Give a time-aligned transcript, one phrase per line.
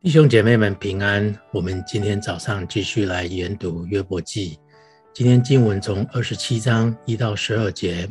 [0.00, 4.56] 弟兄姐妹们平安，我们今天早上继续来研读约伯记。
[5.12, 8.08] 今天经文从二十七章一到十二节，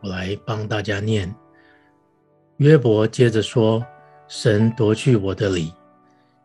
[0.00, 1.32] 我来帮大家念。
[2.56, 3.84] 约伯接着说
[4.26, 5.70] ：“神夺去我的理，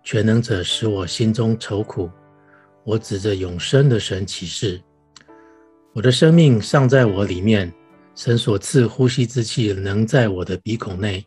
[0.03, 2.11] 全能者使我心中愁苦。
[2.83, 4.81] 我指着永生的神起誓，
[5.93, 7.73] 我的生命尚在我里面，
[8.15, 11.25] 神所赐呼吸之气能在我的鼻孔内，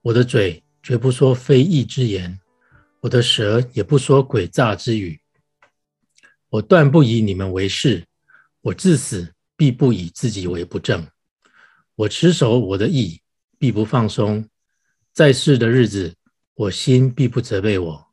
[0.00, 2.40] 我的嘴。”绝不说非义之言，
[3.00, 5.20] 我的舌也不说诡诈之语。
[6.50, 8.04] 我断不以你们为是，
[8.60, 11.06] 我至死必不以自己为不正。
[11.94, 13.20] 我持守我的义，
[13.58, 14.44] 必不放松。
[15.12, 16.12] 在世的日子，
[16.54, 18.04] 我心必不责备我。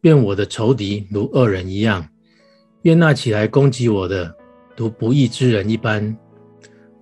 [0.00, 2.08] 愿我的仇敌如恶人一样，
[2.82, 4.34] 愿那起来攻击我的，
[4.74, 6.16] 如不义之人一般。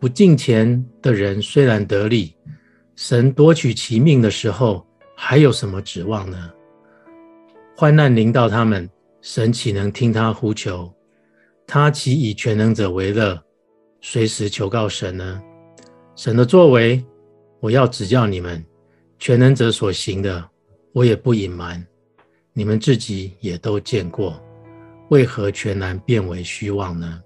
[0.00, 2.34] 不敬虔的人虽然得利，
[2.96, 4.86] 神夺取其命的时候，
[5.27, 6.53] 还有什么指望呢？
[7.75, 8.86] 患难临到他们，
[9.22, 10.92] 神岂能听他呼求？
[11.67, 13.42] 他岂以全能者为乐，
[14.02, 15.42] 随时求告神呢？
[16.14, 17.02] 神的作为，
[17.58, 18.62] 我要指教你们；
[19.19, 20.47] 全能者所行的，
[20.92, 21.83] 我也不隐瞒。
[22.52, 24.39] 你们自己也都见过，
[25.08, 27.22] 为何全然变为虚妄呢？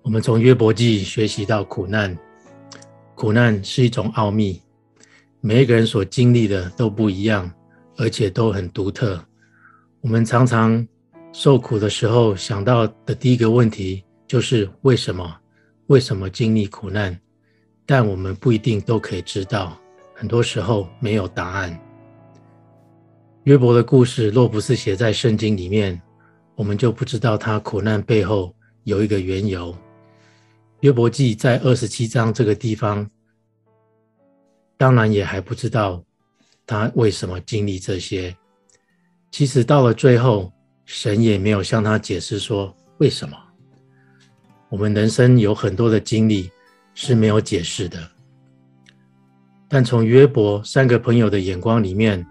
[0.00, 2.18] 我们从约伯记学习到苦难，
[3.14, 4.63] 苦难是一种奥秘。
[5.46, 7.52] 每一个人所经历的都不一样，
[7.98, 9.22] 而且都很独特。
[10.00, 10.88] 我们常常
[11.34, 15.36] 受苦的时候，想到的第一个问题就是为什么？
[15.88, 17.20] 为什么经历苦难？
[17.84, 19.78] 但我们不一定都可以知道，
[20.14, 21.78] 很多时候没有答案。
[23.42, 26.00] 约伯的故事若不是写在圣经里面，
[26.54, 29.76] 我们就不知道他苦难背后有一个缘由。
[30.80, 33.06] 约伯记在二十七章这个地方。
[34.76, 36.02] 当然也还不知道
[36.66, 38.34] 他为什么经历这些。
[39.30, 40.52] 其实到了最后，
[40.84, 43.36] 神也没有向他解释说为什么。
[44.68, 46.50] 我们人生有很多的经历
[46.94, 48.10] 是没有解释的，
[49.68, 52.24] 但从约伯三个朋友的眼光里面，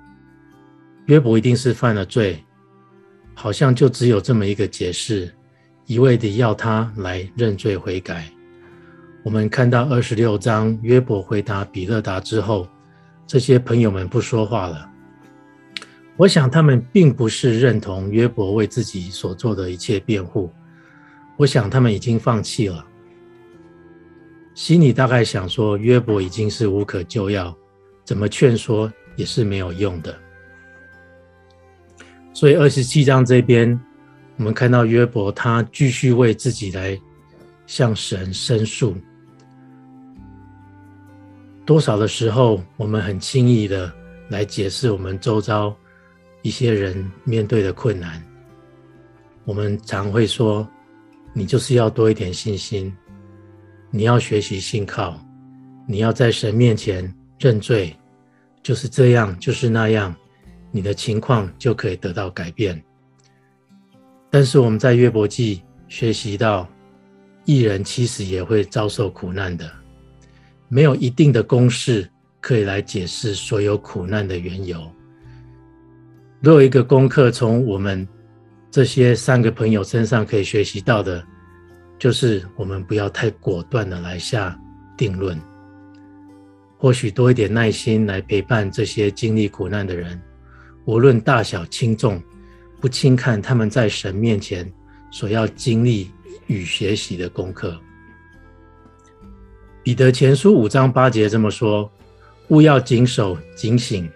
[1.05, 2.43] 约伯一定是犯了罪，
[3.33, 5.33] 好像就只有这么一个解释，
[5.85, 8.29] 一味的要他来认罪悔改。
[9.23, 12.67] 我们看到二十六章，约伯回答比勒达之后，
[13.25, 14.89] 这些朋友们不说话了。
[16.17, 20.51] 我想他们并不是认同约伯为自己所做的一切辩护，
[21.37, 22.85] 我想他们已经放弃了，
[24.53, 27.55] 心里大概想说约伯已经是无可救药，
[28.03, 30.13] 怎么劝说也是没有用的。
[32.33, 33.79] 所以二十七章这边，
[34.35, 36.99] 我们看到约伯他继续为自己来
[37.65, 38.93] 向神申诉。
[41.65, 43.91] 多少的时候，我们很轻易的
[44.29, 45.75] 来解释我们周遭
[46.41, 48.21] 一些人面对的困难。
[49.45, 50.67] 我们常会说
[51.33, 52.93] ：“你就是要多一点信心，
[53.91, 55.17] 你要学习信靠，
[55.87, 57.95] 你要在神面前认罪，
[58.61, 60.13] 就是这样，就是那样，
[60.71, 62.81] 你的情况就可以得到改变。”
[64.29, 66.67] 但是我们在约伯记学习到，
[67.45, 69.69] 义人其实也会遭受苦难的。
[70.73, 72.09] 没有一定的公式
[72.41, 74.81] 可以来解释所有苦难的缘由。
[76.41, 78.07] 如果一个功课从我们
[78.71, 81.23] 这些三个朋友身上可以学习到的，
[81.99, 84.59] 就是我们不要太果断的来下
[84.97, 85.39] 定论。
[86.75, 90.19] 或许多一点耐心来陪伴这些经历苦难的人，
[90.85, 92.19] 无论大小轻重，
[92.81, 94.67] 不轻看他们在神面前
[95.11, 96.09] 所要经历
[96.47, 97.79] 与学习的功课。
[99.83, 101.91] 彼得前书五章八节这么说
[102.47, 104.09] ：“勿要谨守警醒，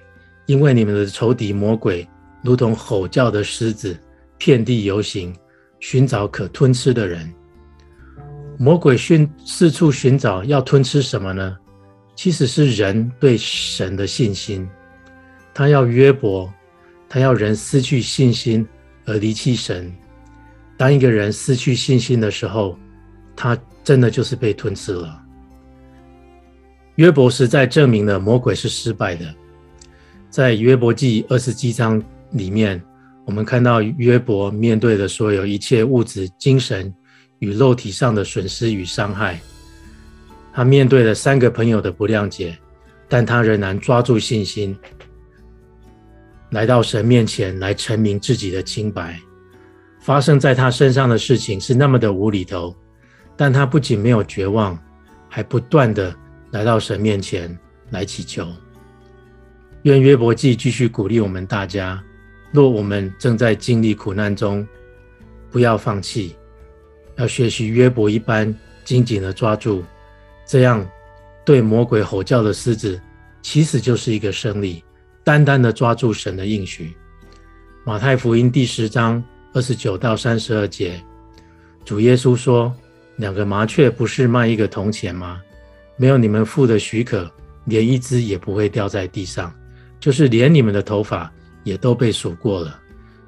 [0.45, 2.07] 因为你们的仇敌魔鬼
[2.41, 3.99] 如同吼叫的狮子，
[4.37, 5.35] 遍地游行，
[5.81, 7.29] 寻找可吞吃的人。
[8.57, 11.57] 魔鬼寻四处寻找要吞吃什么呢？
[12.15, 14.65] 其实是人对神的信心。
[15.53, 16.49] 他要约伯，
[17.09, 18.65] 他要人失去信心
[19.03, 19.93] 而离弃神。
[20.77, 22.79] 当一个人失去信心的时候，
[23.35, 25.23] 他真的就是被吞吃了。”
[26.97, 29.33] 约伯实在证明了魔鬼是失败的。
[30.31, 32.81] 在约伯记二十七章里面，
[33.23, 36.91] 我们看到约伯面对的所有一切物质、精神
[37.37, 39.39] 与肉体上的损失与伤害，
[40.51, 42.57] 他面对了三个朋友的不谅解，
[43.07, 44.75] 但他仍然抓住信心，
[46.49, 49.19] 来到神面前来陈明自己的清白。
[49.99, 52.75] 发生在他身上的事情是那么的无厘头，
[53.35, 54.75] 但他不仅没有绝望，
[55.29, 56.15] 还不断的。
[56.51, 57.57] 来到神面前
[57.89, 58.47] 来祈求，
[59.83, 62.01] 愿约伯记继续鼓励我们大家：
[62.51, 64.65] 若我们正在经历苦难中，
[65.51, 66.35] 不要放弃，
[67.15, 68.53] 要学习约伯一般
[68.85, 69.83] 紧紧的抓住。
[70.45, 70.87] 这样，
[71.43, 72.99] 对魔鬼吼叫的狮子，
[73.41, 74.83] 其实就是一个胜利。
[75.23, 76.95] 单单的抓住神的应许。
[77.83, 79.21] 马太福音第十章
[79.53, 81.01] 二十九到三十二节，
[81.83, 82.73] 主耶稣说
[83.17, 85.41] ：“两个麻雀不是卖一个铜钱吗？
[85.97, 87.29] 没有你们父的许可，
[87.65, 89.53] 连一只也不会掉在地上，
[89.99, 91.31] 就是连你们的头发
[91.63, 92.79] 也都被数过了。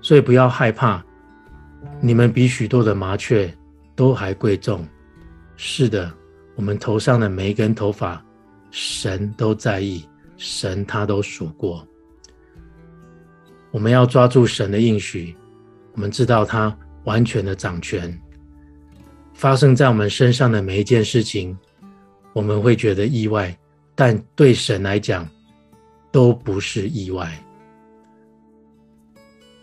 [0.02, 1.04] 所以不要害怕，
[2.00, 3.54] 你们比许多的麻雀
[3.96, 4.88] 都还贵重。
[5.58, 6.10] 是的，
[6.56, 8.24] 我们头上的每一根头发，
[8.72, 10.06] 神都在意。”
[10.42, 11.86] 神他都数过，
[13.72, 15.36] 我们要抓住神的应许。
[15.92, 16.74] 我们知道他
[17.04, 18.18] 完全的掌权，
[19.34, 21.58] 发生在我们身上的每一件事情，
[22.34, 23.58] 我们会觉得意外，
[23.96, 25.28] 但对神来讲
[26.12, 27.32] 都不是意外。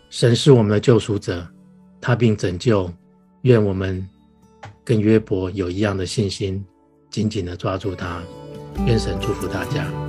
[0.09, 1.47] 神是我们的救赎者，
[1.99, 2.91] 他并拯救。
[3.41, 4.07] 愿我们
[4.83, 6.65] 跟约伯有一样的信心，
[7.09, 8.21] 紧紧的抓住他。
[8.85, 10.06] 愿神祝福大家。